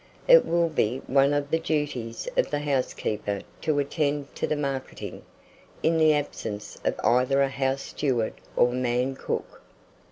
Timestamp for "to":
3.61-3.77, 4.33-4.47